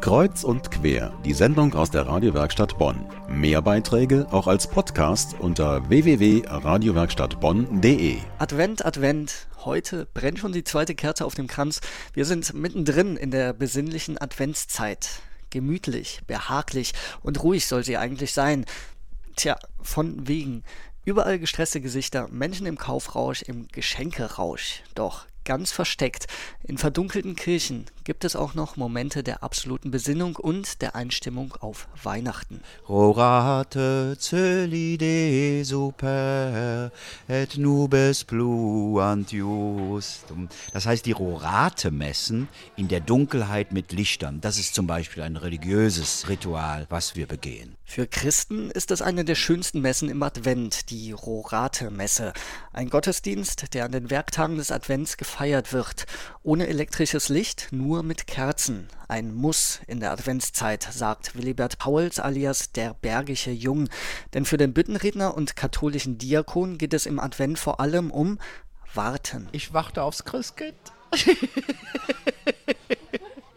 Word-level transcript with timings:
Kreuz 0.00 0.44
und 0.44 0.70
quer, 0.70 1.12
die 1.24 1.32
Sendung 1.34 1.74
aus 1.74 1.90
der 1.90 2.06
Radiowerkstatt 2.06 2.78
Bonn. 2.78 3.04
Mehr 3.28 3.60
Beiträge 3.60 4.28
auch 4.30 4.46
als 4.46 4.68
Podcast 4.68 5.34
unter 5.40 5.88
www.radiowerkstattbonn.de. 5.88 8.18
Advent, 8.38 8.86
Advent. 8.86 9.48
Heute 9.64 10.06
brennt 10.14 10.38
schon 10.38 10.52
die 10.52 10.62
zweite 10.62 10.94
Kerze 10.94 11.26
auf 11.26 11.34
dem 11.34 11.48
Kranz. 11.48 11.80
Wir 12.12 12.24
sind 12.24 12.54
mittendrin 12.54 13.16
in 13.16 13.32
der 13.32 13.52
besinnlichen 13.52 14.20
Adventszeit. 14.20 15.20
Gemütlich, 15.50 16.20
behaglich 16.26 16.92
und 17.22 17.42
ruhig 17.42 17.66
soll 17.66 17.82
sie 17.82 17.96
eigentlich 17.96 18.32
sein. 18.32 18.66
Tja, 19.34 19.58
von 19.82 20.28
wegen. 20.28 20.62
Überall 21.04 21.38
gestresste 21.38 21.80
Gesichter, 21.80 22.28
Menschen 22.28 22.66
im 22.66 22.76
Kaufrausch, 22.78 23.42
im 23.42 23.66
Geschenkerausch. 23.68 24.82
Doch 24.94 25.26
ganz 25.48 25.72
versteckt, 25.72 26.26
in 26.62 26.76
verdunkelten 26.76 27.34
Kirchen 27.34 27.86
gibt 28.04 28.26
es 28.26 28.36
auch 28.36 28.52
noch 28.52 28.76
Momente 28.76 29.22
der 29.22 29.42
absoluten 29.42 29.90
Besinnung 29.90 30.36
und 30.36 30.82
der 30.82 30.94
Einstimmung 30.94 31.54
auf 31.60 31.88
Weihnachten. 32.02 32.60
Rorate 32.86 34.16
celi 34.20 34.98
de 34.98 35.62
super 35.64 36.92
et 37.28 37.56
nubes 37.56 38.24
pluant 38.24 39.32
justum. 39.32 40.50
Das 40.74 40.84
heißt, 40.84 41.06
die 41.06 41.12
Rorate-Messen 41.12 42.48
in 42.76 42.88
der 42.88 43.00
Dunkelheit 43.00 43.72
mit 43.72 43.92
Lichtern, 43.92 44.42
das 44.42 44.58
ist 44.58 44.74
zum 44.74 44.86
Beispiel 44.86 45.22
ein 45.22 45.36
religiöses 45.36 46.28
Ritual, 46.28 46.86
was 46.90 47.16
wir 47.16 47.26
begehen. 47.26 47.76
Für 47.86 48.06
Christen 48.06 48.70
ist 48.70 48.90
es 48.90 49.00
eine 49.00 49.24
der 49.24 49.34
schönsten 49.34 49.80
Messen 49.80 50.10
im 50.10 50.22
Advent, 50.22 50.90
die 50.90 51.12
Rorate-Messe. 51.12 52.34
Ein 52.74 52.90
Gottesdienst, 52.90 53.72
der 53.72 53.86
an 53.86 53.92
den 53.92 54.10
Werktagen 54.10 54.58
des 54.58 54.70
Advents 54.70 55.16
gefeiert 55.16 55.37
wird. 55.38 56.06
Ohne 56.42 56.66
elektrisches 56.66 57.28
Licht, 57.28 57.68
nur 57.70 58.02
mit 58.02 58.26
Kerzen. 58.26 58.88
Ein 59.06 59.32
Muss 59.32 59.80
in 59.86 60.00
der 60.00 60.10
Adventszeit, 60.10 60.82
sagt 60.82 61.36
Willibert 61.36 61.78
Pauls 61.78 62.18
alias 62.18 62.72
der 62.72 62.94
Bergische 62.94 63.52
Jung. 63.52 63.88
Denn 64.34 64.44
für 64.44 64.56
den 64.56 64.74
Büttenredner 64.74 65.36
und 65.36 65.54
katholischen 65.54 66.18
Diakon 66.18 66.76
geht 66.76 66.92
es 66.92 67.06
im 67.06 67.20
Advent 67.20 67.58
vor 67.60 67.78
allem 67.78 68.10
um 68.10 68.40
Warten. 68.94 69.48
Ich 69.52 69.72
warte 69.72 70.02
aufs 70.02 70.24
Christkind. 70.24 70.74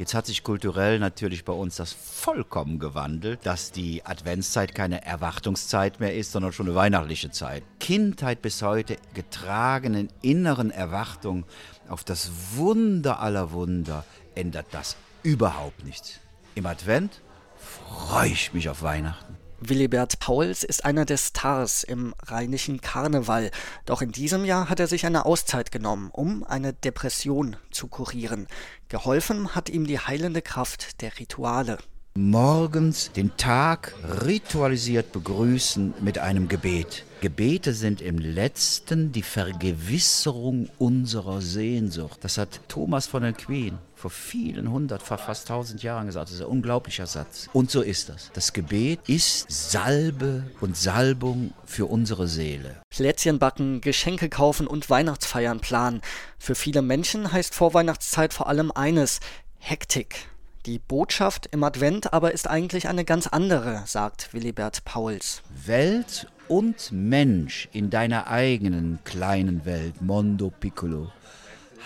Jetzt 0.00 0.14
hat 0.14 0.24
sich 0.24 0.42
kulturell 0.42 0.98
natürlich 0.98 1.44
bei 1.44 1.52
uns 1.52 1.76
das 1.76 1.92
vollkommen 1.92 2.78
gewandelt, 2.78 3.40
dass 3.44 3.70
die 3.70 4.02
Adventszeit 4.06 4.74
keine 4.74 5.04
Erwartungszeit 5.04 6.00
mehr 6.00 6.16
ist, 6.16 6.32
sondern 6.32 6.54
schon 6.54 6.68
eine 6.68 6.74
weihnachtliche 6.74 7.30
Zeit. 7.32 7.62
Kindheit 7.80 8.40
bis 8.40 8.62
heute 8.62 8.96
getragenen 9.12 10.08
inneren 10.22 10.70
Erwartung 10.70 11.44
auf 11.90 12.02
das 12.02 12.30
Wunder 12.54 13.20
aller 13.20 13.52
Wunder 13.52 14.06
ändert 14.34 14.68
das 14.70 14.96
überhaupt 15.22 15.84
nichts. 15.84 16.18
Im 16.54 16.64
Advent 16.64 17.20
freue 17.58 18.30
ich 18.30 18.54
mich 18.54 18.70
auf 18.70 18.80
Weihnachten. 18.80 19.39
Willibert 19.62 20.20
Pauls 20.20 20.64
ist 20.64 20.86
einer 20.86 21.04
der 21.04 21.18
Stars 21.18 21.84
im 21.84 22.14
rheinischen 22.22 22.80
Karneval. 22.80 23.50
Doch 23.84 24.00
in 24.00 24.10
diesem 24.10 24.46
Jahr 24.46 24.70
hat 24.70 24.80
er 24.80 24.86
sich 24.86 25.04
eine 25.04 25.26
Auszeit 25.26 25.70
genommen, 25.70 26.08
um 26.12 26.44
eine 26.44 26.72
Depression 26.72 27.56
zu 27.70 27.86
kurieren. 27.86 28.48
Geholfen 28.88 29.54
hat 29.54 29.68
ihm 29.68 29.86
die 29.86 29.98
heilende 29.98 30.40
Kraft 30.40 31.02
der 31.02 31.18
Rituale. 31.18 31.76
Morgens 32.16 33.12
den 33.12 33.36
Tag 33.36 33.94
ritualisiert 34.26 35.12
begrüßen 35.12 35.94
mit 36.00 36.18
einem 36.18 36.48
Gebet. 36.48 37.04
Gebete 37.20 37.72
sind 37.72 38.00
im 38.02 38.18
letzten 38.18 39.12
die 39.12 39.22
Vergewisserung 39.22 40.68
unserer 40.78 41.40
Sehnsucht. 41.40 42.18
Das 42.22 42.36
hat 42.36 42.60
Thomas 42.66 43.06
von 43.06 43.22
Queen 43.36 43.78
vor 43.94 44.10
vielen 44.10 44.72
hundert, 44.72 45.02
fast 45.02 45.46
tausend 45.46 45.84
Jahren 45.84 46.06
gesagt. 46.06 46.28
Das 46.28 46.34
ist 46.34 46.40
ein 46.40 46.48
unglaublicher 46.48 47.06
Satz. 47.06 47.48
Und 47.52 47.70
so 47.70 47.80
ist 47.80 48.08
das. 48.08 48.30
Das 48.32 48.52
Gebet 48.52 48.98
ist 49.06 49.46
Salbe 49.48 50.50
und 50.60 50.76
Salbung 50.76 51.52
für 51.64 51.86
unsere 51.86 52.26
Seele. 52.26 52.82
Plätzchen 52.90 53.38
backen, 53.38 53.80
Geschenke 53.82 54.28
kaufen 54.28 54.66
und 54.66 54.90
Weihnachtsfeiern 54.90 55.60
planen. 55.60 56.00
Für 56.38 56.56
viele 56.56 56.82
Menschen 56.82 57.30
heißt 57.30 57.54
Vorweihnachtszeit 57.54 58.34
vor 58.34 58.48
allem 58.48 58.72
eines: 58.72 59.20
Hektik. 59.58 60.26
Die 60.66 60.78
Botschaft 60.78 61.48
im 61.52 61.64
Advent 61.64 62.12
aber 62.12 62.32
ist 62.32 62.46
eigentlich 62.46 62.86
eine 62.86 63.06
ganz 63.06 63.26
andere, 63.26 63.82
sagt 63.86 64.34
Willibert 64.34 64.84
Pauls. 64.84 65.40
Welt 65.64 66.26
und 66.48 66.92
Mensch 66.92 67.70
in 67.72 67.88
deiner 67.88 68.26
eigenen 68.26 68.98
kleinen 69.04 69.64
Welt, 69.64 70.02
Mondo 70.02 70.50
Piccolo. 70.50 71.10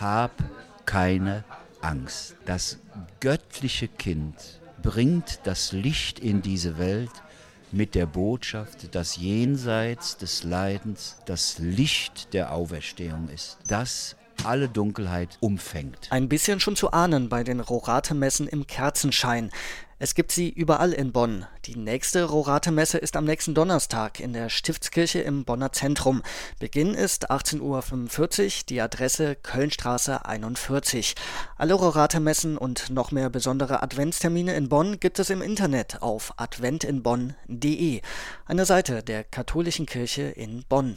Hab 0.00 0.32
keine 0.86 1.44
Angst. 1.82 2.34
Das 2.46 2.80
göttliche 3.20 3.86
Kind 3.86 4.34
bringt 4.82 5.38
das 5.44 5.70
Licht 5.70 6.18
in 6.18 6.42
diese 6.42 6.76
Welt 6.76 7.12
mit 7.70 7.94
der 7.94 8.06
Botschaft, 8.06 8.92
dass 8.96 9.16
jenseits 9.16 10.16
des 10.16 10.42
Leidens 10.42 11.16
das 11.26 11.60
Licht 11.60 12.34
der 12.34 12.52
Auferstehung 12.52 13.28
ist. 13.28 13.58
Das 13.68 14.16
alle 14.44 14.68
Dunkelheit 14.68 15.38
umfängt. 15.40 16.08
Ein 16.10 16.28
bisschen 16.28 16.60
schon 16.60 16.76
zu 16.76 16.92
ahnen 16.92 17.28
bei 17.28 17.44
den 17.44 17.60
Rorate-Messen 17.60 18.48
im 18.48 18.66
Kerzenschein. 18.66 19.50
Es 19.98 20.14
gibt 20.14 20.32
sie 20.32 20.50
überall 20.50 20.92
in 20.92 21.12
Bonn. 21.12 21.46
Die 21.66 21.76
nächste 21.76 22.24
Rorate-Messe 22.24 22.98
ist 22.98 23.16
am 23.16 23.24
nächsten 23.24 23.54
Donnerstag 23.54 24.20
in 24.20 24.32
der 24.32 24.50
Stiftskirche 24.50 25.20
im 25.20 25.44
Bonner 25.44 25.72
Zentrum. 25.72 26.22
Beginn 26.58 26.94
ist 26.94 27.30
18.45 27.30 27.60
Uhr, 27.60 28.50
die 28.68 28.80
Adresse 28.80 29.36
Kölnstraße 29.36 30.26
41. 30.26 31.14
Alle 31.56 31.74
Rorate-Messen 31.74 32.58
und 32.58 32.90
noch 32.90 33.12
mehr 33.12 33.30
besondere 33.30 33.82
Adventstermine 33.82 34.54
in 34.54 34.68
Bonn 34.68 35.00
gibt 35.00 35.20
es 35.20 35.30
im 35.30 35.40
Internet 35.40 36.02
auf 36.02 36.34
adventinbonn.de, 36.36 38.02
eine 38.46 38.66
Seite 38.66 39.02
der 39.02 39.24
katholischen 39.24 39.86
Kirche 39.86 40.22
in 40.22 40.64
Bonn. 40.68 40.96